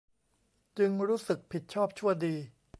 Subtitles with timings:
[0.77, 2.35] จึงรู้สึกผิดชอบชั่วดี